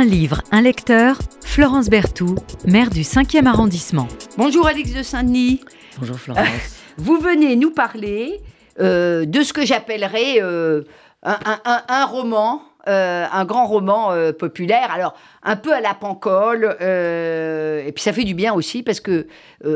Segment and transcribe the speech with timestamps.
[0.00, 4.08] Un livre, un lecteur, Florence Berthoud, maire du 5e arrondissement.
[4.38, 5.60] Bonjour Alix de Saint-Denis.
[5.98, 6.46] Bonjour Florence.
[6.96, 8.40] Vous venez nous parler
[8.80, 10.84] euh, de ce que j'appellerais euh,
[11.22, 14.90] un, un- un- un roman, euh, un grand roman euh, populaire.
[14.92, 19.00] Alors, un peu à la pancole, euh, et puis ça fait du bien aussi parce
[19.00, 19.26] que,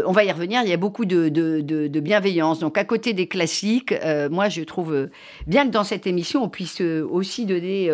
[0.06, 2.58] on va y revenir, il y a beaucoup de, de- bienveillance.
[2.58, 3.94] Donc, à côté des classiques,
[4.30, 5.08] moi, je trouve
[5.46, 7.90] bien que dans cette émission, on puisse aussi donner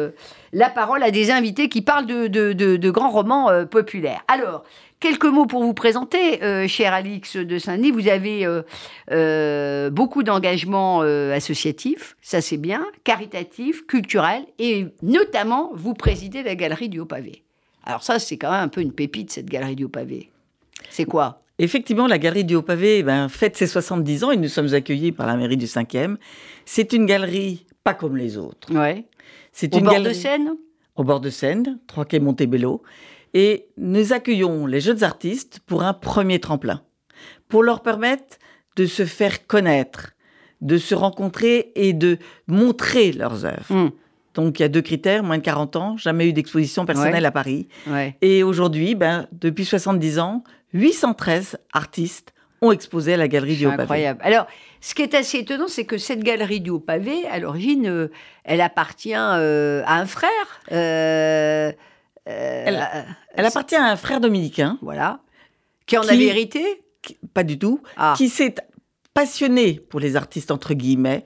[0.52, 4.24] la parole à des invités qui parlent de, grands romans populaires.
[4.28, 4.64] Alors,
[5.00, 7.90] quelques mots pour vous présenter, euh, cher Alix de Saint-Denis.
[7.90, 8.62] Vous avez euh,
[9.10, 16.54] euh, beaucoup d'engagements euh, associatifs, ça c'est bien, caritatifs, culturels, et notamment, vous présidez la
[16.54, 17.42] galerie du Haut-Pavé.
[17.84, 20.30] Alors ça, c'est quand même un peu une pépite, cette galerie du Haut-Pavé.
[20.90, 21.42] C'est quoi?
[21.58, 25.12] Effectivement, la galerie du Haut-Pavé eh ben, fête ses 70 ans et nous sommes accueillis
[25.12, 26.16] par la mairie du 5e.
[26.64, 28.72] C'est une galerie pas comme les autres.
[28.74, 29.04] ouais.
[29.52, 30.56] C'est Au une bord galerie de Seine?
[30.96, 32.82] Au bord de Seine, 3 quai Montebello.
[33.34, 36.82] Et nous accueillons les jeunes artistes pour un premier tremplin,
[37.48, 38.38] pour leur permettre
[38.76, 40.12] de se faire connaître,
[40.60, 43.70] de se rencontrer et de montrer leurs œuvres.
[43.70, 43.90] Hum,
[44.34, 47.26] Donc il y a deux critères, moins de 40 ans, jamais eu d'exposition personnelle Ouais.
[47.26, 47.68] à Paris.
[47.88, 48.16] ouais.
[48.20, 53.82] Et aujourd'hui, ben, depuis 70 ans, 813 artistes ont exposé à la galerie du Haut-Pavé.
[53.82, 54.20] incroyable.
[54.22, 54.46] Alors,
[54.80, 58.08] ce qui est assez étonnant, c'est que cette galerie du Haut-Pavé, à l'origine, euh,
[58.44, 60.30] elle appartient euh, à un frère.
[60.70, 61.72] euh,
[62.28, 65.20] euh, Elle- Elle appartient à un frère dominicain, Voilà.
[65.86, 66.82] Qui en Qui- avait hérité?
[67.02, 68.14] qui- pas du tout, Ah.
[68.16, 68.54] qui s'est
[69.14, 71.24] passionné pour les artistes, entre guillemets,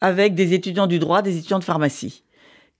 [0.00, 2.24] avec des étudiants du droit, des étudiants de pharmacie.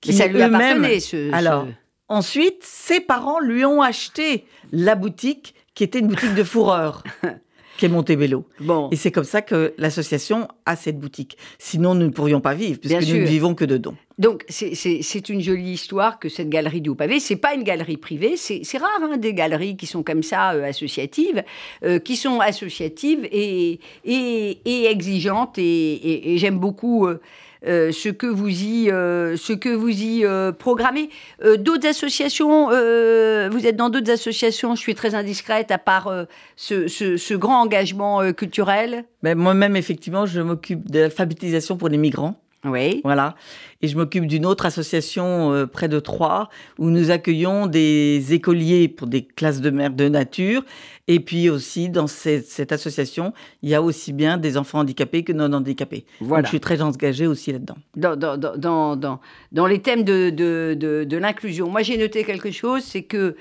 [0.06, 1.32] Mais ça lui appartenait, ce...
[1.32, 1.72] Alors, ce-
[2.10, 7.02] Ensuite, ses parents lui ont acheté la boutique, qui était une boutique de fourreur,
[7.78, 8.44] qui est Montebello.
[8.60, 8.88] Bon.
[8.90, 11.38] Et c'est comme ça que l'association a cette boutique.
[11.58, 13.96] Sinon, nous ne pourrions pas vivre, Bien puisque nous ne vivons que de dons.
[14.18, 17.20] Donc, c'est- une jolie histoire que cette galerie du Haut-Pavé.
[17.20, 18.36] C'est pas une galerie privée.
[18.36, 21.44] C'est rare, hein, des galeries qui sont comme ça, euh, associatives,
[21.84, 25.56] euh, qui sont associatives et, et, et exigeantes.
[25.58, 27.20] Et, et- et j'aime beaucoup euh,
[27.66, 31.10] euh, ce que vous y, euh, ce que vous y euh, programmez.
[31.44, 36.12] Euh, d'autres associations, vous êtes dans d'autres associations, je suis très indiscrète, à part
[36.56, 39.04] ce, ce- ce grand engagement culturel.
[39.22, 42.40] Ben, Moi-même, effectivement, je m'occupe de l'alphabétisation pour les migrants.
[42.68, 43.00] Oui.
[43.04, 43.34] Voilà.
[43.80, 46.48] Et je m'occupe d'une autre association euh, près de Troyes
[46.78, 50.64] où nous accueillons des écoliers pour des classes de mère de nature.
[51.06, 55.22] Et puis aussi, dans cette, cette association, il y a aussi bien des enfants handicapés
[55.22, 56.04] que non handicapés.
[56.20, 56.42] Voilà.
[56.42, 57.76] Donc, je suis très engagée aussi là-dedans.
[57.96, 59.20] dans, dans, dans,
[59.52, 61.70] dans, les thèmes de, de, de, de l'inclusion.
[61.70, 63.36] Moi, j'ai noté quelque chose, c'est que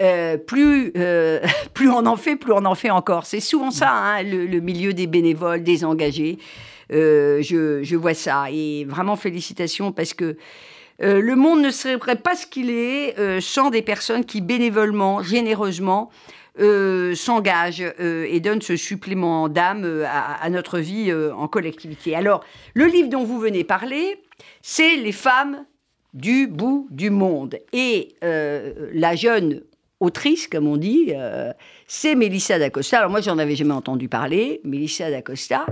[0.00, 1.40] euh, plus, euh,
[1.74, 3.26] plus on en fait, plus on en fait encore.
[3.26, 6.38] C'est souvent ça, hein, le, milieu des bénévoles, des engagés.
[6.92, 8.46] Euh, je, vois ça.
[8.50, 10.36] Et vraiment, félicitations parce que
[11.02, 16.10] le monde ne serait pas ce qu'il est sans des personnes qui bénévolement, généreusement,
[16.58, 22.14] euh, s'engagent euh, et donnent ce supplément d'âme à, à notre vie en collectivité.
[22.16, 22.44] Alors,
[22.74, 24.20] le livre dont vous venez parler,
[24.60, 25.64] c'est Les femmes
[26.12, 27.58] du bout du monde.
[27.72, 29.62] Et la jeune
[30.00, 31.52] autrice, comme on dit, euh,
[31.86, 32.98] c'est Mélissa d'Acosta.
[32.98, 34.60] Alors moi, j'en avais jamais entendu parler.
[34.64, 35.66] Mélissa d'Acosta,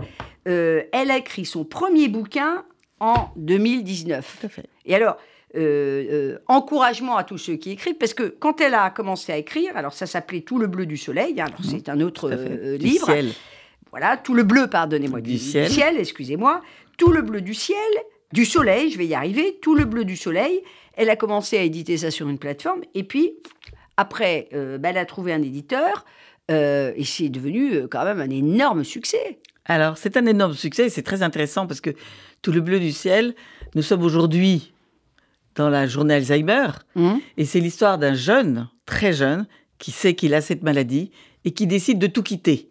[0.46, 2.64] euh, elle a écrit son premier bouquin
[3.00, 4.38] en 2019.
[4.40, 4.66] Tout à fait.
[4.84, 5.16] Et alors,
[5.56, 9.76] euh, encouragement à tous ceux qui écrivent, parce que quand elle a commencé à écrire,
[9.76, 12.84] alors ça s'appelait Tout le bleu du soleil, hein, alors c'est un autre euh, Du
[12.84, 13.06] livre.
[13.06, 13.30] ciel.
[13.90, 15.96] Voilà, tout le bleu, pardonnez-moi, Du ciel.
[15.98, 16.60] excusez-moi.
[16.98, 17.78] Tout le bleu du ciel,
[18.32, 20.60] du soleil, je vais y arriver, tout le bleu du soleil.
[20.94, 23.34] Elle a commencé à éditer ça sur une plateforme, et puis
[23.98, 26.06] après, euh, bah, elle a trouvé un éditeur,
[26.50, 29.40] euh, et c'est devenu euh, quand même un énorme succès.
[29.66, 31.90] Alors, c'est un énorme succès et c'est très intéressant parce que
[32.40, 33.34] tout le bleu du ciel,
[33.74, 34.72] nous sommes aujourd'hui
[35.56, 39.46] dans la journée Alzheimer Hum et c'est l'histoire d'un jeune, très jeune,
[39.78, 41.10] qui sait qu'il a cette maladie
[41.44, 42.70] et qui décide de tout quitter.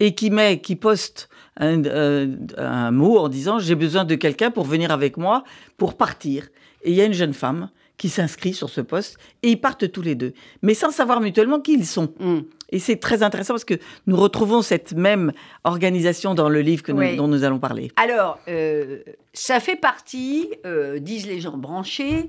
[0.00, 4.52] Et qui met, qui poste un, euh, un mot en disant j'ai besoin de quelqu'un
[4.52, 5.42] pour venir avec moi
[5.76, 6.48] pour partir.
[6.84, 9.90] Et il y a une jeune femme qui s'inscrit sur ce poste et ils partent
[9.92, 12.14] tous les deux, mais sans savoir mutuellement qui ils sont.
[12.20, 12.44] hum.
[12.70, 15.32] Et c'est très intéressant parce que nous retrouvons cette même
[15.64, 17.16] organisation dans le livre que nous- Oui.
[17.16, 17.90] dont nous allons parler.
[17.96, 18.98] Alors, euh,
[19.32, 22.28] ça fait partie, euh, disent les gens branchés,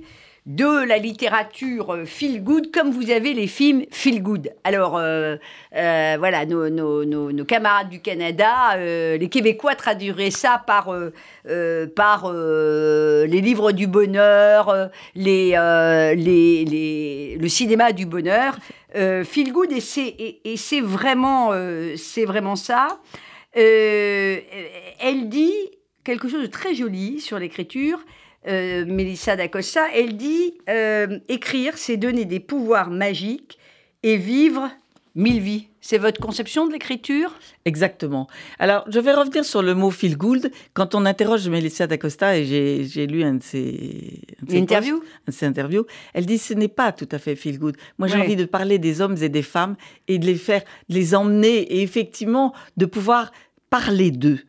[0.49, 4.49] de la littérature euh, feel good, comme vous avez les films feel good.
[4.63, 5.35] Alors, euh,
[5.75, 10.91] euh, voilà, nos, camarades du Canada, les Québécois traduiraient ça par,
[11.95, 15.51] par les livres du bonheur, les,
[16.15, 18.57] les, les- le cinéma du bonheur.
[18.93, 21.51] Feel good, et c'est, et, c'est vraiment,
[21.95, 22.99] c'est vraiment ça.
[23.53, 25.53] Elle dit
[26.03, 27.99] quelque chose de très joli sur l'écriture.
[28.49, 33.57] Euh, Mélissa d'Acosta, elle dit euh, écrire, c'est donner des pouvoirs magiques
[34.03, 34.69] et vivre
[35.15, 35.67] mille vies.
[35.81, 37.37] C'est votre conception de l'écriture?
[37.65, 38.27] Exactement.
[38.59, 40.51] Alors, je vais revenir sur le mot feel good.
[40.73, 44.99] Quand on interroge Melissa d'Acosta, et j'ai- lu un de ses, un de ses L'interview?
[44.99, 47.75] posts, un de ses interviews, elle dit ce n'est pas tout à fait feel good.
[47.97, 48.21] Moi, j'ai Ouais.
[48.23, 51.57] envie de parler des hommes et des femmes et de les faire, de les emmener
[51.61, 53.31] et effectivement de pouvoir
[53.69, 54.39] parler d'eux.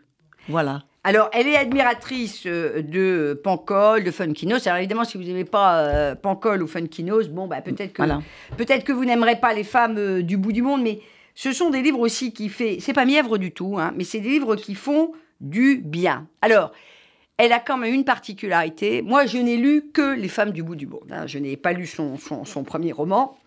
[0.49, 0.83] Voilà.
[1.03, 4.67] Alors, elle est admiratrice euh, de Pancol, de Funkinos.
[4.67, 8.21] Alors, évidemment, si vous n'aimez pas euh, Pancol ou Funkinos, bon, bah, peut-être que, Voilà.
[8.59, 11.01] peut-être que vous n'aimerez pas les femmes euh, du bout du monde, mais
[11.35, 12.79] ce sont des livres aussi qui fait.
[12.81, 16.27] C'est pas mièvre du tout, hein, mais c'est des livres qui font du bien.
[16.43, 16.71] Alors,
[17.39, 19.01] elle a quand même une particularité.
[19.01, 21.09] Moi, je n'ai lu que Les femmes du bout du monde.
[21.11, 21.27] hein.
[21.27, 23.39] Je n'ai pas lu son, son- son premier roman,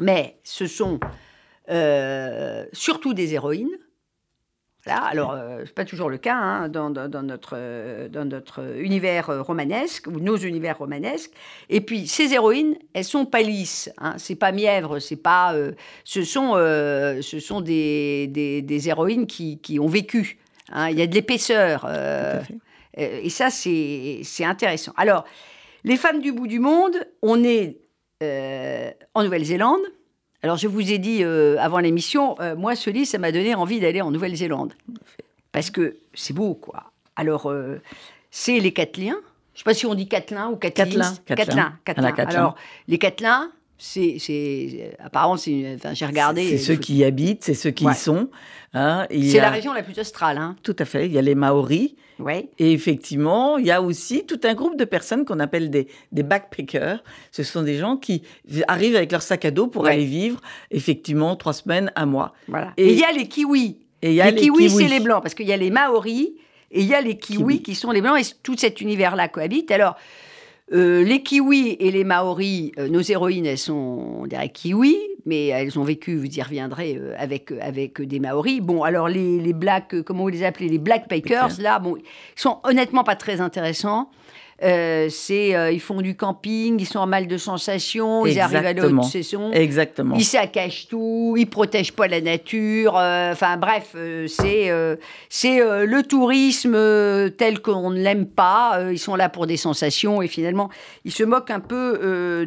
[0.00, 1.00] mais ce sont
[1.68, 3.76] euh, surtout des héroïnes.
[4.86, 5.02] Voilà.
[5.08, 8.60] Alors, euh, c'est pas toujours le cas hein, dans, dans- dans notre, euh, dans notre
[8.78, 11.32] univers euh, romanesque ou nos univers romanesques.
[11.68, 13.90] Et puis, ces héroïnes, elles sont pas lisses.
[13.98, 14.14] Hein.
[14.18, 15.54] C'est pas mièvre, c'est pas.
[15.54, 15.72] euh,
[16.04, 20.38] ce sont, ce sont des, des, des héroïnes qui, qui ont vécu.
[20.70, 20.88] hein.
[20.90, 21.86] Il y a de l'épaisseur.
[22.96, 24.92] et ça, c'est c'est intéressant.
[24.96, 25.24] Alors,
[25.84, 27.78] les femmes du bout du monde, on est
[29.14, 29.80] en Nouvelle-Zélande.
[30.46, 33.56] Alors, je vous ai dit euh, avant l'émission, euh, moi, ce livre, ça m'a donné
[33.56, 34.74] envie d'aller en Nouvelle-Zélande.
[35.50, 36.92] Parce que c'est beau, quoi.
[37.16, 37.82] Alors, euh,
[38.30, 39.16] c'est les Cateliens.
[39.54, 41.16] Je ne sais pas si on dit Catelin ou Catelins.
[41.26, 42.14] Catelin, Catelin.
[42.28, 42.54] Alors,
[42.86, 44.96] les Catelins, c'est...
[45.02, 45.50] Apparemment, c'est...
[45.52, 46.48] une- Enfin, j'ai regardé.
[46.50, 47.92] C'est ceux faut- qui y habitent, c'est ceux qui Ouais.
[47.92, 48.28] y sont.
[48.74, 49.06] hein.
[49.10, 50.56] C'est a- la région la plus australe, hein.
[50.62, 51.06] Tout à fait.
[51.06, 51.94] Il y a les Maoris.
[52.18, 52.48] Ouais.
[52.58, 56.22] Et effectivement, il y a aussi tout un groupe de personnes qu'on appelle des, des
[56.22, 57.04] backpackers.
[57.30, 58.22] Ce sont des gens qui
[58.68, 59.92] arrivent avec leur sac à dos pour Ouais.
[59.92, 60.40] aller vivre,
[60.70, 62.32] effectivement, trois semaines, un mois.
[62.48, 62.72] Voilà.
[62.78, 63.76] Et- il y a les kiwis.
[64.00, 64.84] Et il y a les, les, kiwis, kiwis.
[64.84, 66.30] c'est les blancs, parce qu'il y a les maoris
[66.70, 67.62] et il y a les kiwis, Kiwis.
[67.62, 69.70] qui sont les blancs, et tout cet univers-là cohabite.
[69.70, 69.96] Alors,
[70.72, 73.74] euh, les kiwis et les maoris, euh, nos héroïnes, elles sont,
[74.22, 78.60] on dirait kiwis, mais elles ont vécu, vous y reviendrez, euh, avec, avec des maoris.
[78.60, 81.96] Bon, alors les, les black, euh, comment vous les appelez, les black packers, là, bon,
[81.96, 84.10] ils sont honnêtement pas très intéressants.
[84.62, 88.56] Euh, c'est, euh, ils font du camping, ils sont en mal de sensations, ils arrivent
[88.56, 89.02] à la Exactement.
[89.02, 89.52] haute saison.
[89.52, 90.14] Exactement.
[90.16, 92.96] Ils saccagent tout, ils protègent pas la nature.
[92.96, 93.94] euh, Enfin bref,
[94.28, 94.70] c'est
[95.28, 98.80] c'est le tourisme tel qu'on ne l'aime pas.
[98.90, 100.70] ils sont là pour des sensations et finalement
[101.04, 101.98] ils se moquent un peu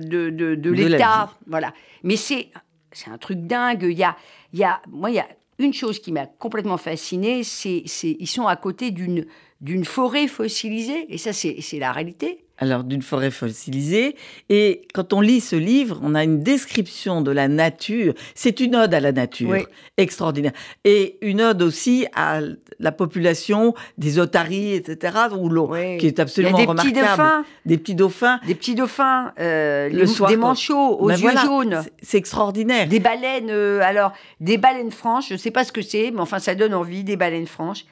[0.02, 1.30] de, de, l'État.
[1.48, 1.74] Voilà.
[2.04, 2.50] Mais c'est
[2.92, 3.84] c'est un truc dingue.
[3.88, 4.16] Il y a
[4.54, 5.28] il y a moi il y a
[5.60, 9.26] une chose qui m'a complètement fascinée, c'est c'est ils sont à côté d'une
[9.62, 12.44] d'une forêt fossilisée et ça c'est la réalité.
[12.62, 14.18] Alors, d'une forêt fossilisée.
[14.50, 18.14] Et quand on lit ce livre, on a une description de la nature.
[18.36, 19.50] C'est une ode à la nature.
[19.52, 19.60] Oui.
[19.96, 20.52] Extraordinaire.
[20.84, 22.42] Et une ode aussi à
[22.80, 25.98] la population des otaries, etc., où Oui.
[26.00, 27.00] qui est absolument des petits remarquable.
[27.08, 27.46] dauphins.
[27.66, 28.40] Des petits dauphins.
[28.46, 31.94] Des petits dauphins, euh, Le les- soir, des manchots aux Ben yeux voilà, jaunes, c'est-
[32.02, 32.90] C'est extraordinaire.
[32.90, 36.20] des baleines, euh, alors des baleines franches, je ne sais pas ce que c'est, mais
[36.20, 37.86] enfin ça donne envie, des baleines franches.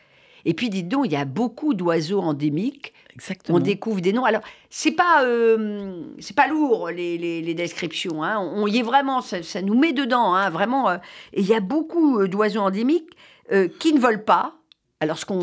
[0.50, 2.94] Et puis dites donc, il y a beaucoup d'oiseaux endémiques.
[3.14, 3.58] Exactement.
[3.58, 4.24] On découvre des noms.
[4.26, 8.24] Alors c'est pas euh, c'est pas lourd les, les- les descriptions.
[8.24, 8.38] hein.
[8.40, 10.88] On, y est vraiment, ça, ça nous met dedans, hein, vraiment.
[10.90, 10.98] euh.
[11.34, 13.10] et il y a beaucoup euh, d'oiseaux endémiques
[13.52, 14.56] euh, qui ne volent pas.
[15.00, 15.40] Alors ce qu'on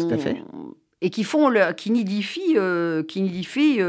[1.03, 2.57] et qui font leur, qui nidifient,
[3.09, 3.81] qui nidifient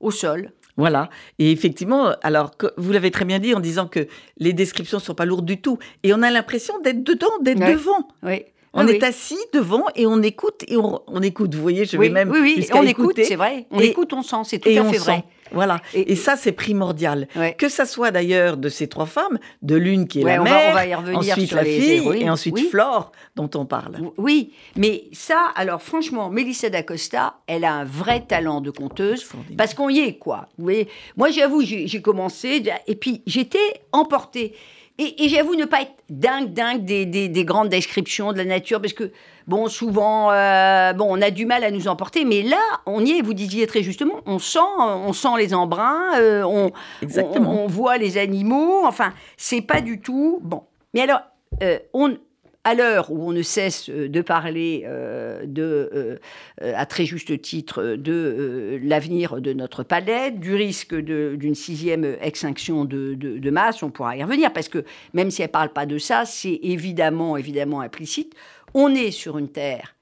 [0.00, 0.50] au sol.
[0.76, 1.08] Voilà.
[1.38, 4.08] Et effectivement, alors, que- vous l'avez très bien dit en disant que
[4.38, 5.78] les descriptions ne sont pas lourdes du tout.
[6.02, 7.72] Et on a l'impression d'être dedans, d'être Ouais.
[7.74, 8.08] devant.
[8.22, 8.42] Oui.
[8.74, 9.04] On Ah est oui.
[9.04, 11.54] assis devant et on écoute et on, on écoute.
[11.54, 13.66] Vous voyez, je oui, vais même oui, oui, on écoute, c'est vrai.
[13.70, 15.04] On Et- écoute, on sent, c'est tout et à on fait sent.
[15.04, 15.24] vrai.
[15.54, 15.80] Voilà.
[15.92, 17.28] Et- Et, ça, c'est primordial.
[17.36, 17.54] Ouais.
[17.58, 20.44] Que ça soit d'ailleurs de ces trois femmes, de l'une qui est Ouais, la on
[20.44, 22.22] va- mère, on va y revenir ensuite sur la les fille héroïnes.
[22.22, 22.68] et ensuite Oui.
[22.70, 23.98] Flore, dont on parle.
[24.16, 29.28] Oui, mais ça, alors franchement, Mélissa d'Acosta, elle a un vrai talent de conteuse.
[29.58, 30.48] Parce qu'on y est, quoi.
[30.56, 30.88] Vous voyez
[31.18, 34.54] Moi, j'avoue, j'ai commencé, et puis j'étais emportée.
[34.98, 38.44] Et, et j'avoue ne pas être dingue, dingue des, des- des grandes descriptions de la
[38.44, 39.10] nature, parce que,
[39.46, 43.12] bon, souvent, euh, bon, on a du mal à nous emporter, mais là, on y
[43.12, 46.70] est, vous disiez très justement, on sent, on sent les embruns, euh, on,
[47.02, 50.40] on, on voit les animaux, enfin, c'est pas du tout.
[50.42, 50.62] Bon.
[50.94, 51.20] Mais alors,
[51.62, 52.16] euh, on,
[52.64, 56.16] à l'heure où on ne cesse euh, de parler euh, euh,
[56.60, 63.50] à très juste titre de l'avenir de notre planète, du risque d'une sixième extinction de,
[63.50, 66.24] masse, on pourra y revenir, parce que même si elle ne parle pas de ça,
[66.24, 68.34] c'est évidemment, évidemment implicite.
[68.74, 69.96] On est sur une Terre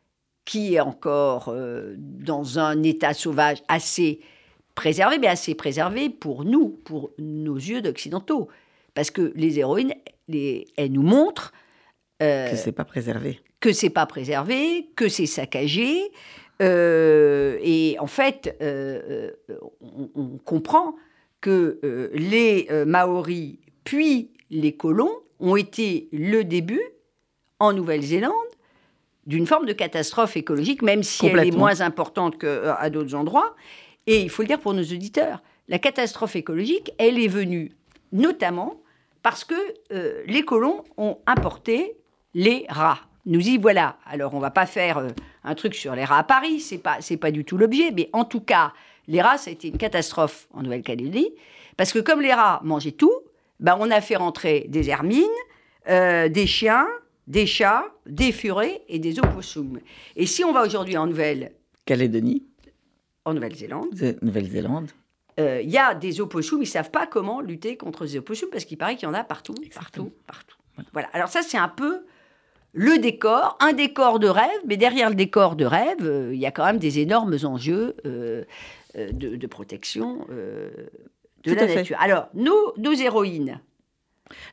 [0.44, 1.54] qui est encore
[1.96, 4.20] dans un état sauvage assez
[4.74, 8.48] préservé, mais assez préservé pour nous, pour nos yeux d'occidentaux.
[8.94, 9.94] Parce que les héroïnes,
[10.28, 11.52] les, elles nous montrent
[12.20, 13.40] Que c'est pas préservé.
[13.60, 16.10] que c'est pas préservé, que c'est saccagé,
[16.62, 20.94] Euh, et en fait, euh, euh, on, on comprend
[21.40, 26.82] que euh, les euh, Maoris puis les colons ont été le début,
[27.60, 28.34] en Nouvelle-Zélande,
[29.26, 33.56] d'une forme de catastrophe écologique, même si elle est moins importante qu'à d'autres endroits.
[34.06, 37.72] Et il faut le dire pour nos auditeurs, la catastrophe écologique, elle est venue
[38.12, 38.82] notamment
[39.22, 39.54] parce que
[39.92, 41.96] euh, les colons ont importé
[42.34, 42.98] les rats.
[43.26, 43.96] Nous y voilà.
[44.06, 45.08] Alors, on va pas faire euh,
[45.44, 48.08] un truc sur les rats à Paris, c'est pas, c'est pas du tout l'objet, mais
[48.12, 48.72] en tout cas,
[49.08, 51.30] les rats, ça a été une catastrophe en Nouvelle-Calédonie,
[51.76, 53.12] parce que comme les rats mangeaient tout,
[53.58, 55.24] ben, on a fait rentrer des hermines,
[55.88, 56.86] euh, des chiens,
[57.26, 59.78] des chats, des furets et des opossums.
[60.16, 61.52] Et si on va aujourd'hui en Nouvelle,
[61.84, 62.44] Calédonie,
[63.24, 64.90] en Nouvelle-Zélande, Zé- Nouvelle-Zélande.
[65.38, 68.48] euh, il y a des opossums, ils ne savent pas comment lutter contre les opossums
[68.50, 70.56] parce qu'il paraît qu'il y en a partout, partout, partout.
[70.94, 71.08] Voilà.
[71.12, 72.06] Alors ça, c'est un peu
[72.72, 76.46] le décor, un décor de rêve, mais derrière le décor de rêve, euh, il y
[76.46, 78.44] a quand même des énormes enjeux euh,
[78.96, 80.70] euh, de, de protection euh,
[81.44, 81.74] de Tout la fait.
[81.76, 81.96] nature.
[82.00, 83.60] Alors, nos, nos héroïnes,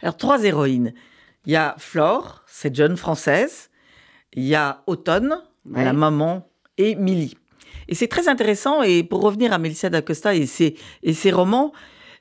[0.02, 0.94] Alors, trois héroïnes.
[1.46, 3.70] Il y a Flore, cette jeune française.
[4.34, 5.84] Il y a Automne, Ouais.
[5.84, 7.36] la maman, et Millie.
[7.90, 8.84] Et c'est très intéressant.
[8.84, 11.74] Et pour revenir à Melissa d'Acosta et ses, et ses romans,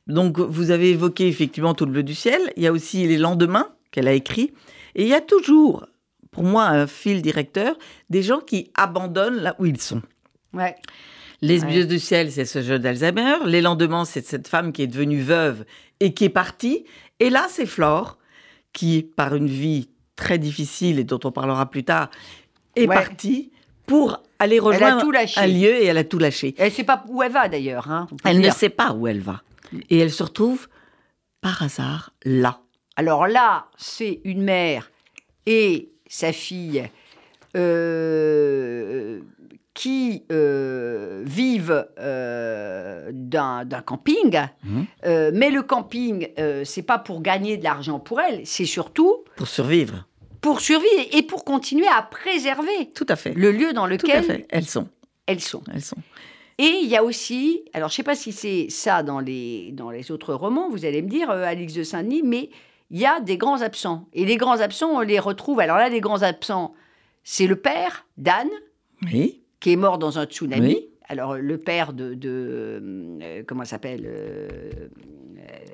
[0.08, 2.40] donc vous avez évoqué effectivement Tout le bleu du ciel.
[2.56, 4.52] Il y a aussi Les lendemains qu'elle a écrit.
[4.96, 5.86] Et il y a toujours,
[6.32, 7.76] pour moi, un fil directeur,
[8.10, 10.02] des gens qui abandonnent là où ils sont.
[10.54, 10.74] ouais,
[11.42, 11.84] Les Ouais.
[11.84, 13.34] du ciel, c'est ce jeu d'Alzheimer.
[13.44, 15.64] Les lendemains, c'est cette femme qui est devenue veuve
[16.00, 16.86] et qui est partie.
[17.20, 18.16] Et là, c'est Flore,
[18.72, 22.08] qui, par une vie très difficile et dont on parlera plus tard,
[22.74, 22.94] est Ouais.
[22.94, 23.52] partie
[23.86, 25.04] pour aller rejoindre
[25.36, 26.54] un lieu et elle a tout lâché.
[26.58, 27.90] Elle ne sait pas où elle va d'ailleurs.
[27.90, 29.42] hein, Elle ne sait pas où elle va.
[29.90, 30.68] Et elle se retrouve,
[31.42, 32.60] par hasard, là.
[32.96, 34.90] Alors là, c'est une mère
[35.46, 36.88] et sa fille
[37.56, 39.20] euh,
[39.74, 44.40] qui euh, vivent euh, d'un camping.
[44.64, 44.86] Mhm.
[45.04, 46.28] Euh, mais le camping,
[46.64, 50.06] c'est pas pour gagner de l'argent pour elle, c'est surtout Pour survivre.
[50.40, 53.34] pour survivre et pour continuer à préserver Tout à fait.
[53.34, 54.46] le lieu dans lequel.
[54.48, 54.88] Elles sont.
[55.26, 55.62] elles sont.
[55.72, 55.96] Elles sont.
[56.58, 59.90] Et il y a aussi, alors je sais pas si c'est ça dans les, dans
[59.90, 62.48] les autres romans, vous allez me dire, Alix de Saint-Denis, mais
[62.90, 64.08] il y a des grands absents.
[64.12, 65.60] Et les grands absents, on les retrouve.
[65.60, 66.74] Alors là, les grands absents,
[67.24, 68.50] c'est le père d'Anne,
[69.02, 69.42] Oui.
[69.60, 70.66] qui est mort dans un tsunami.
[70.74, 70.88] Oui.
[71.08, 72.14] Alors le père de...
[72.14, 72.80] de
[73.22, 74.88] euh, comment ça s'appelle euh,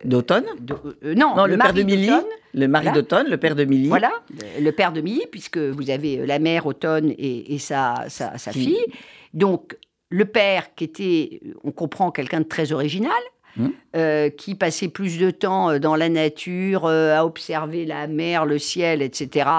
[0.05, 0.45] D'automne.
[0.61, 2.07] de- euh, Non, Non, le, père mari de Millie.
[2.09, 2.25] d'Automne.
[2.55, 3.01] Le mari Voilà.
[3.01, 3.89] d'automne, le père de Millie.
[3.89, 7.59] Voilà, le, le père de Millie, puisque vous avez euh, la mère Automne et, et
[7.59, 8.85] sa, sa, sa Fille.
[9.33, 9.77] Donc,
[10.11, 13.13] le père qui était, euh, on comprend, quelqu'un de très original,
[13.55, 13.69] Hmm.
[13.97, 18.47] euh, qui passait plus de temps euh, dans la nature, euh, à observer la mer,
[18.47, 19.51] le ciel, etc.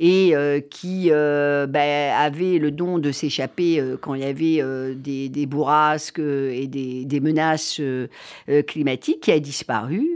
[0.00, 5.46] Et euh, qui ben, avait le don de s'échapper quand il y avait des, des
[5.46, 7.80] bourrasques et des, des menaces
[8.66, 10.08] climatiques, qui a disparu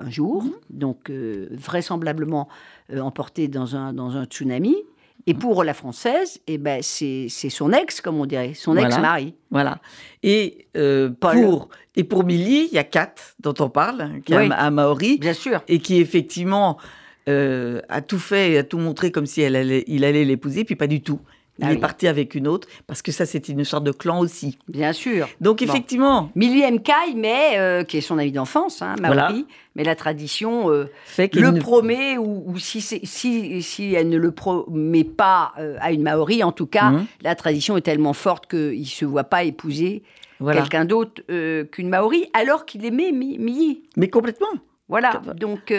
[0.00, 2.48] un jour, donc euh, vraisemblablement
[2.96, 4.76] emporté dans un, dans un tsunami.
[5.28, 8.88] Et pour la française, eh ben, c'est son ex, comme on dirait, son Voilà.
[8.88, 9.34] ex-mari.
[9.50, 9.78] Voilà.
[10.22, 14.32] Et, euh, pour, et pour Millie, il y a Kat, dont on parle, hein, qui
[14.32, 14.48] est Oui.
[14.50, 15.62] un Maori, Bien sûr.
[15.68, 16.78] et qui effectivement
[17.28, 20.64] euh, a tout fait et a tout montré comme si elle allait, il allait l'épouser,
[20.64, 21.20] puis pas du tout.
[21.60, 21.80] Il Ah est oui.
[21.80, 24.58] parti avec une autre, parce que ça, c'était une sorte de clan aussi.
[24.68, 25.28] Bien sûr.
[25.40, 25.64] Donc, Bon.
[25.64, 29.32] effectivement, Millie Mkai, mais euh, qui est son ami d'enfance, hein, Maori, Voilà.
[29.74, 34.18] mais la tradition euh, fait le ne- promet, ou, ou si, si, si elle ne
[34.18, 37.06] le promet pas euh, à une Maori, en tout cas, Mhm.
[37.22, 40.04] la tradition est tellement forte qu'il ne se voit pas épouser
[40.38, 40.60] Voilà.
[40.60, 41.22] quelqu'un d'autre
[41.72, 43.82] qu'une Maori, alors qu'il aimait Mi- Millie.
[43.96, 44.46] Mais complètement.
[44.88, 45.20] Voilà.
[45.36, 45.72] Donc,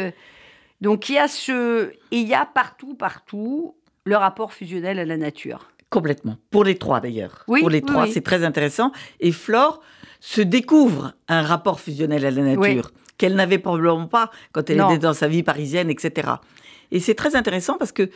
[0.81, 3.75] donc il y a ce, et il y a partout, partout,
[4.09, 5.71] le rapport fusionnel à la nature.
[5.89, 6.37] Complètement.
[6.51, 7.43] Pour les trois, d'ailleurs.
[7.47, 8.11] Oui, Pour les oui, trois, oui.
[8.11, 8.91] c'est très intéressant.
[9.19, 9.81] Et Flore
[10.19, 14.89] se découvre un rapport fusionnel à la nature qu'elle n'avait probablement pas quand elle Non.
[14.89, 16.29] était dans sa vie parisienne, etc.
[16.91, 18.09] Et c'est très intéressant parce que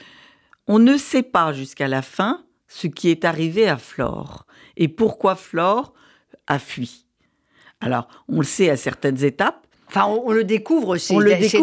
[0.67, 4.45] on ne sait pas jusqu'à la fin ce qui est arrivé à Flore
[4.77, 5.93] et pourquoi Flore
[6.47, 7.05] a fui.
[7.81, 9.67] Alors, on le sait à certaines étapes.
[9.95, 10.97] Enfin, on, on le découvre.
[10.97, 11.13] C'est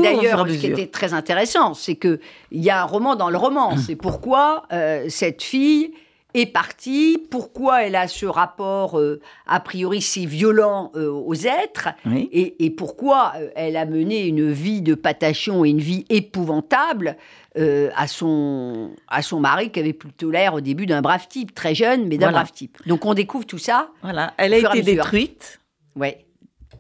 [0.01, 2.21] d'ailleurs ce qui était très intéressant, c'est que
[2.53, 3.77] il y a un roman dans le roman.
[3.77, 5.93] C'est pourquoi euh, cette fille
[6.33, 11.89] est partie, pourquoi elle a ce rapport euh, a priori si violent euh, aux êtres,
[12.07, 12.29] Oui.
[12.31, 17.17] et, et pourquoi elle a mené une vie de patachon et une vie épouvantable
[17.59, 21.53] euh, à, son, à son mari qui avait plutôt l'air au début d'un brave type,
[21.53, 22.39] très jeune, mais d'un Voilà.
[22.39, 22.79] brave type.
[22.87, 23.89] Donc on découvre tout ça.
[24.05, 24.33] Voilà.
[24.37, 25.59] Elle a été détruite
[25.97, 26.25] Ouais.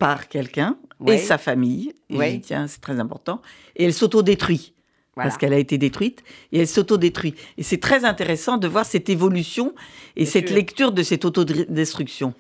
[0.00, 1.14] Par quelqu'un Ouais.
[1.14, 1.94] et sa famille.
[2.10, 2.40] Et Ouais.
[2.44, 3.40] tiens, c'est très important.
[3.76, 4.74] Et elle s'autodétruit.
[5.16, 7.34] parce qu'elle a été détruite et elle s'autodétruit.
[7.58, 9.74] Et c'est très intéressant de voir cette évolution
[10.16, 12.32] et cette lecture de cette autodestruction.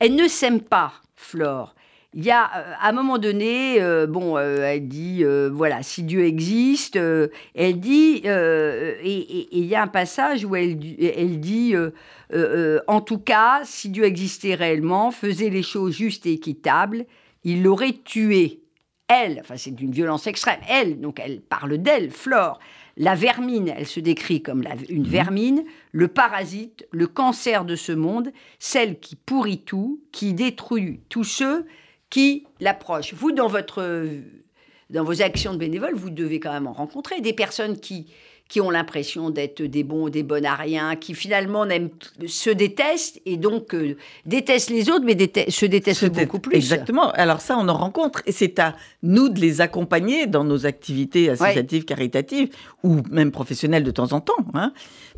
[0.00, 1.76] Elle ne s'aime pas, Flore.
[2.14, 6.02] Il y a, euh, à un moment donné, euh, bon, euh, elle dit, voilà, si
[6.02, 11.74] Dieu existe, elle dit, et il y a un passage où elle, elle dit,
[12.86, 17.04] en tout cas, si Dieu existait réellement, faisait les choses justes et équitables,
[17.44, 18.62] il l'aurait tué.
[19.08, 22.58] Elle, enfin c'est d'une violence extrême, elle, donc elle parle d'elle, Flore,
[22.98, 25.08] la vermine, elle se décrit comme une mhm.
[25.08, 31.24] vermine, le parasite, le cancer de ce monde, celle qui pourrit tout, qui détruit tous
[31.24, 31.64] ceux
[32.10, 33.14] qui l'approchent.
[33.14, 34.06] Vous, dans, votre,
[34.90, 38.06] dans vos actions de bénévoles, vous devez quand même en rencontrer des personnes qui,
[38.48, 41.66] qui ont l'impression d'être des bons, des bons à rien, qui finalement
[42.26, 45.16] se détestent et donc euh, détestent les autres, mais
[45.50, 46.56] se détestent beaucoup plus.
[46.56, 47.10] Exactement.
[47.10, 51.28] Alors ça, on en rencontre et c'est à nous de les accompagner dans nos activités
[51.28, 52.48] associatives, caritatives
[52.82, 54.72] ou même professionnelles de temps en temps, hein,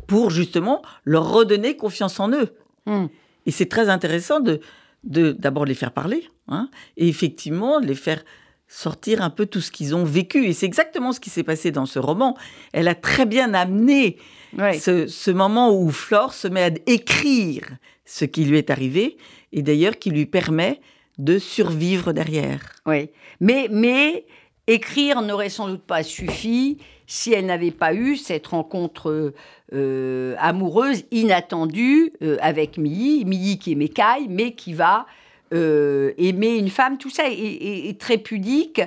[0.07, 2.53] pour justement leur redonner confiance en eux.
[2.85, 3.05] Hmm.
[3.45, 4.59] Et c'est très intéressant de
[5.03, 8.23] d'abord les faire parler, hein, et effectivement les faire
[8.67, 10.45] sortir un peu tout ce qu'ils ont vécu.
[10.45, 12.37] Et c'est exactement ce qui s'est passé dans ce roman.
[12.71, 14.17] Elle a très bien amené
[14.57, 17.69] ce, moment où Flore se met à écrire
[18.05, 19.17] ce qui lui est arrivé,
[19.51, 20.79] et d'ailleurs qui lui permet
[21.17, 22.61] de survivre derrière.
[22.85, 24.25] Oui, mais, mais
[24.67, 26.77] écrire n'aurait sans doute pas suffi
[27.07, 29.33] si elle n'avait pas eu cette rencontre
[29.73, 35.05] euh, amoureuse inattendue euh, avec Milly, Milly qui est Mécaille, mais qui va
[35.53, 38.81] euh, aimer une femme, tout ça est, très pudique,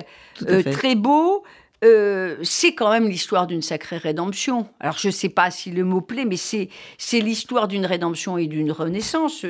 [0.47, 1.43] euh, très beau.
[1.83, 4.67] Euh, c'est quand même l'histoire d'une sacrée rédemption.
[4.79, 6.69] Alors je ne sais pas si le mot plaît, mais c'est
[7.19, 9.45] l'histoire d'une rédemption et d'une renaissance.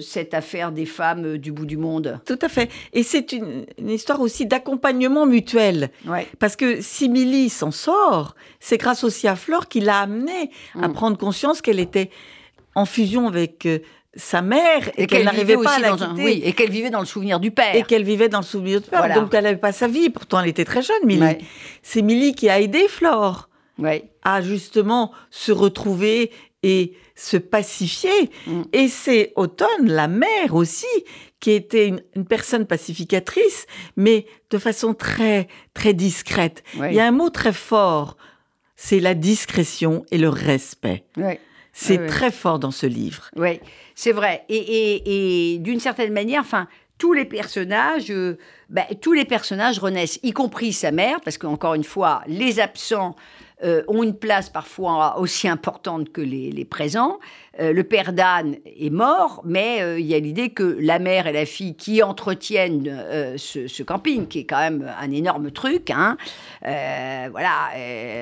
[0.00, 2.20] cette affaire des femmes du bout du monde.
[2.26, 2.70] Tout à fait.
[2.92, 5.90] Et c'est une, histoire aussi d'accompagnement mutuel.
[6.38, 10.88] Parce que si Milly s'en sort, c'est grâce aussi à Flore qui l'a amenée à
[10.88, 10.92] mm.
[10.92, 12.10] prendre conscience qu'elle était
[12.74, 13.66] en fusion avec
[14.16, 16.22] sa mère et, qu'elle n'arrivait pas à la quitter.
[16.22, 17.74] oui, et qu'elle vivait dans le souvenir du père.
[17.76, 19.14] Et qu'elle vivait dans le souvenir du père.
[19.14, 20.10] Donc elle n'avait pas sa vie.
[20.10, 21.38] Pourtant, elle était très jeune, Milly.
[21.82, 23.48] C'est Milly qui a aidé Flore
[24.24, 26.30] à justement se retrouver
[26.62, 28.30] et se pacifier.
[28.46, 28.62] Mm.
[28.72, 30.86] Et c'est Automne, la mère aussi,
[31.40, 36.64] qui était une, personne pacificatrice, mais de façon très, très discrète.
[36.74, 38.16] Il y a un mot très fort,
[38.74, 41.04] c'est la discrétion et le respect.
[41.78, 43.30] C'est très fort dans ce livre.
[43.36, 43.60] Oui,
[43.94, 44.44] c'est vrai.
[44.48, 48.38] Et, d'une certaine manière, enfin, tous les personnages, euh,
[48.70, 53.14] ben, tous les personnages renaissent, y compris sa mère, parce qu'encore une fois, les absents
[53.64, 57.18] euh, ont une place parfois aussi importante que les, présents.
[57.58, 61.26] Euh, le père d'Anne est mort, mais euh, il y a l'idée que la mère
[61.26, 62.84] et la fille qui entretiennent
[63.38, 66.18] ce, camping, qui est quand même un énorme truc, hein,
[66.60, 67.70] voilà,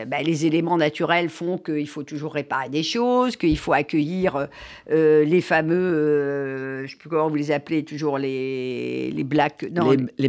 [0.06, 4.46] ben, les éléments naturels font qu'il faut toujours réparer des choses, qu'il faut accueillir
[4.88, 9.66] les fameux, je ne sais plus comment vous les appelez, toujours les, les black...
[9.72, 10.28] Non, les, les,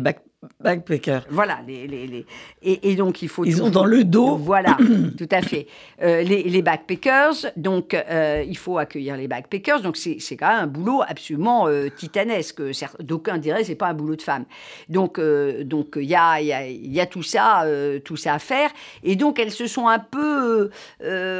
[0.59, 1.25] Backpackers.
[1.29, 2.25] Voilà, les, les, les,
[2.61, 3.45] Et, donc il faut.
[3.45, 4.35] Ils ont dans le dos.
[4.37, 4.77] Voilà,
[5.17, 5.67] tout à fait.
[6.01, 9.81] Euh, les, backpackers, donc euh, il faut accueillir les backpackers.
[9.81, 12.61] Donc c'est quand même un boulot absolument euh, titanesque.
[12.99, 14.45] D'aucuns diraient c'est pas un boulot de femme.
[14.89, 15.19] Donc
[15.63, 17.65] donc il y a, y, y a tout ça
[18.03, 18.69] tout ça à faire.
[19.03, 20.69] Et donc elles se sont un peu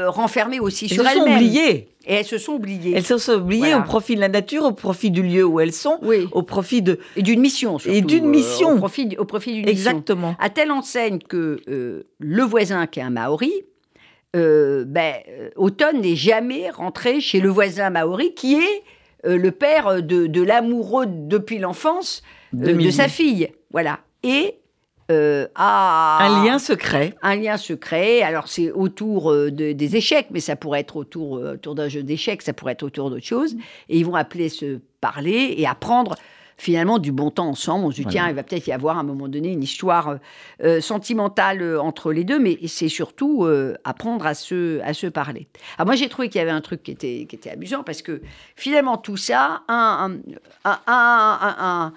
[0.07, 1.35] renfermées aussi sur elles-mêmes.
[1.35, 1.94] oubliées.
[2.07, 2.93] Et elles se sont oubliées.
[2.95, 5.73] Elles se sont oubliées au profit de la nature, au profit du lieu où elles
[5.73, 6.27] sont, oui.
[6.31, 6.99] au profit de...
[7.15, 7.95] Et d'une mission, surtout.
[7.95, 8.73] Et d'une mission.
[8.73, 9.91] au profit, au profit d'une mission.
[9.91, 10.35] Exactement.
[10.39, 13.53] À telle enseigne que euh, le voisin, qui est un Maori,
[14.35, 18.83] euh, ben, euh, Automne n'est jamais rentré chez le voisin Maori, qui est
[19.27, 22.21] le père de, de l'amoureux depuis l'enfance
[22.53, 23.49] de sa fille.
[23.71, 24.01] Voilà.
[24.21, 24.59] Et
[25.11, 27.13] euh, un lien secret.
[27.21, 28.23] Un lien secret.
[28.23, 32.01] Alors c'est autour euh, des échecs, mais ça pourrait être autour, euh, autour d'un jeu
[32.01, 33.55] d'échecs, ça pourrait être autour d'autre chose.
[33.89, 36.15] Et ils vont appeler se parler et apprendre
[36.57, 37.85] finalement du bon temps ensemble.
[37.85, 40.19] On se dit, tiens, il va peut-être y avoir à un moment donné une histoire
[40.79, 43.45] sentimentale entre les deux, mais c'est surtout
[43.83, 45.49] apprendre à se, à se parler.
[45.77, 48.01] Alors moi, j'ai trouvé qu'il y avait un truc qui était, qui était amusant parce
[48.01, 48.21] que
[48.55, 50.17] finalement, tout ça, un,
[50.63, 51.93] un, un un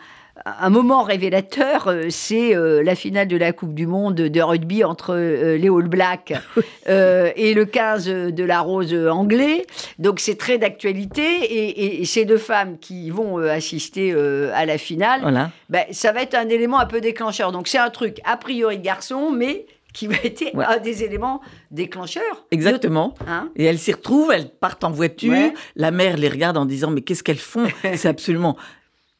[0.70, 5.14] moment révélateur, euh, c'est euh, la finale de la Coupe du Monde de rugby entre
[5.14, 6.32] euh, les All Blacks
[6.86, 9.66] et le 15 de la Rose anglais.
[9.98, 14.14] Donc c'est très d'actualité et, ces deux femmes qui vont assister
[14.54, 17.52] à la finale, ben, ça va être un élément un peu déclencheur.
[17.52, 22.46] Donc c'est un truc a priori garçon, mais qui va être un des éléments déclencheurs.
[22.50, 23.14] Exactement.
[23.26, 26.90] Hein et elles s'y retrouvent, elles partent en voiture, la mère les regarde en disant
[26.90, 27.66] mais qu'est-ce qu'elles font?
[27.94, 28.56] C'est absolument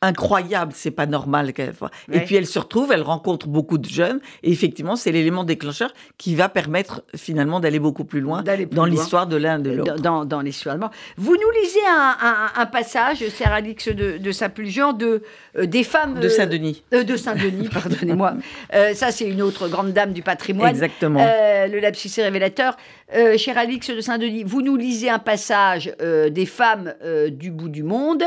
[0.03, 1.53] incroyable, c'est pas normal.
[1.53, 1.91] qu'elle fasse.
[2.11, 2.25] Et Ouais.
[2.25, 6.35] puis elle se retrouve, elle rencontre beaucoup de jeunes, et effectivement, c'est l'élément déclencheur qui
[6.35, 10.03] va permettre finalement d'aller beaucoup plus loin plus dans l'histoire de l'un de dans, l'autre.
[10.03, 10.85] dans, dans l'histoire de.
[11.17, 15.23] Vous nous lisez un, un- un passage, Sœur Alix de, de Saint-Pulgent, de,
[15.57, 16.15] euh, des femmes...
[16.21, 16.83] De euh, Saint-Denis.
[16.95, 18.35] euh, de Saint-Denis, pardonnez-moi.
[18.75, 20.71] Euh, ça, c'est une autre grande dame du patrimoine.
[20.71, 21.21] Exactement.
[21.21, 22.77] Euh, le lapsus est révélateur.
[23.15, 27.51] Euh, cher Alix de Saint-Denis, vous nous lisez un passage euh, des femmes euh, du
[27.51, 28.23] bout du monde.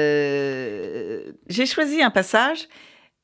[0.00, 2.68] Euh, J'ai choisi un passage,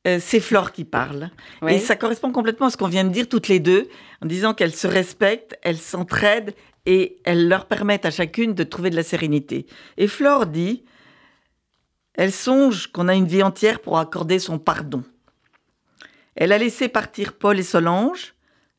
[0.07, 1.31] euh, c'est Flore qui parle.
[1.63, 1.77] ouais.
[1.77, 3.89] Et ça correspond complètement à ce qu'on vient de dire toutes les deux,
[4.23, 6.55] en disant qu'elles se respectent, elles s'entraident
[6.87, 9.67] et elles leur permettent à chacune de trouver de la sérénité.
[9.97, 10.85] Et Flore dit,
[12.15, 15.03] elle songe qu'on a une vie entière pour accorder son pardon.
[16.37, 18.35] Elle a laissé partir Paul et Solange,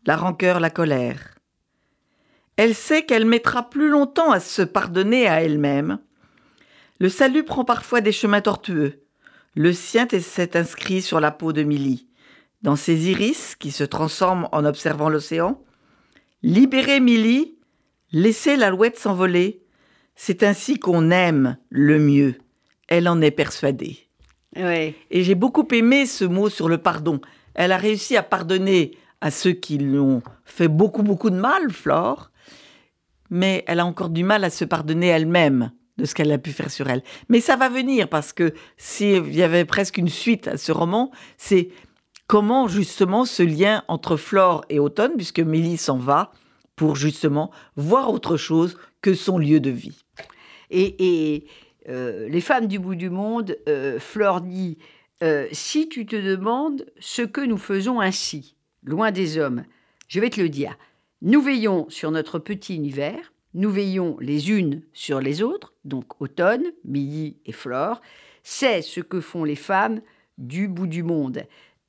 [0.06, 1.36] la rancœur, la colère.
[2.56, 6.00] Elle sait qu'elle mettra plus longtemps à se pardonner à elle-même.
[7.00, 9.04] Le salut prend parfois des chemins tortueux.
[9.54, 12.08] Le sien s'est inscrit sur la peau de Milly.
[12.64, 15.62] Dans ses iris, qui se transforment en observant l'océan,
[16.42, 17.56] libérer Milly,
[18.12, 19.62] laisser l'alouette s'envoler,
[20.16, 22.36] c'est ainsi qu'on aime le mieux.
[22.88, 24.00] Elle en est persuadée.
[24.56, 24.96] ouais.
[25.12, 27.22] Et j'ai beaucoup aimé ce mot sur le pardon.
[27.54, 31.70] Elle a réussi à pardonner à ceux qui lui ont fait beaucoup, beaucoup de mal,
[31.72, 32.32] Flore,
[33.30, 36.52] mais elle a encore du mal à se pardonner elle-même de ce qu'elle a pu
[36.52, 37.04] faire sur elle.
[37.30, 41.12] Mais ça va venir parce que s'il y avait presque une suite à ce roman,
[41.38, 41.70] c'est
[42.28, 46.32] comment justement ce lien entre Flore et Automne, puisque Mélie s'en va
[46.76, 49.98] pour justement voir autre chose que son lieu de vie.
[50.70, 51.48] Et, et,
[51.90, 54.78] euh, les femmes du bout du monde, euh, Flore dit
[55.24, 59.64] euh, Si tu te demandes ce que nous faisons ainsi, loin des hommes,
[60.08, 60.78] je vais te le dire.
[61.22, 66.64] Nous veillons sur notre petit univers, nous veillons les unes sur les autres, donc Automne,
[66.86, 68.02] Milly et Flore.
[68.44, 70.00] C'est ce que font les femmes
[70.38, 71.42] du bout du monde.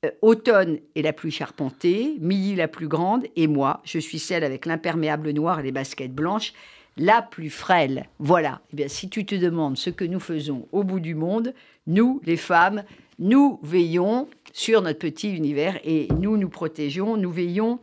[0.03, 4.43] Euh, Automne est la plus charpentée, Milly la plus grande, et moi, je suis celle
[4.43, 6.53] avec l'imperméable noir et les baskets blanches,
[6.97, 8.07] la plus frêle.
[8.17, 8.61] Voilà.
[8.73, 11.53] Eh bien, si tu te demandes ce que nous faisons au bout du monde,
[11.85, 12.83] nous, les femmes,
[13.19, 17.79] nous veillons sur notre petit univers et nous nous protégeons, nous veillons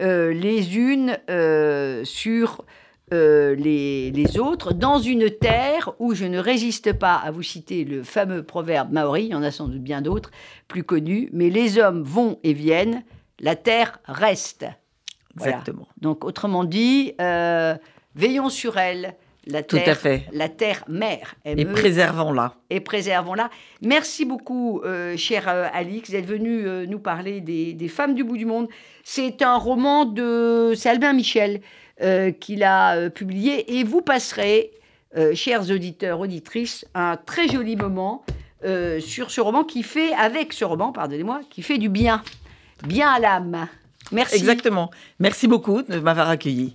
[0.00, 2.64] euh, les unes euh, sur
[3.12, 7.84] euh, les, les autres dans une terre où je ne résiste pas à vous citer
[7.84, 10.30] le fameux proverbe maori, il y en a sans doute bien d'autres
[10.68, 13.02] plus connus, mais les hommes vont et viennent,
[13.40, 14.64] la terre reste.
[15.36, 15.52] Voilà.
[15.52, 15.86] Exactement.
[16.00, 17.74] Donc, autrement dit, euh,
[18.14, 19.14] veillons sur elle,
[19.46, 20.22] la Tout terre, à fait.
[20.32, 22.54] la terre mère, Et ME, préservons-la.
[22.70, 23.50] et préservons-la.
[23.82, 28.24] Merci beaucoup, euh, cher euh, Alix, d'être venu euh, nous parler des, des femmes du
[28.24, 28.68] bout du monde.
[29.02, 31.60] C'est un roman de c'est Albin Michel
[32.02, 34.72] euh, qui l'a euh, publié et vous passerez,
[35.16, 38.24] euh, chers auditeurs, auditrices, un très joli moment
[38.98, 42.22] sur ce roman qui fait, avec ce roman, pardonnez-moi, qui fait du bien,
[42.84, 43.68] bien à l'âme.
[44.10, 44.36] Merci.
[44.36, 44.90] Exactement.
[45.18, 46.74] Merci beaucoup de m'avoir accueilli.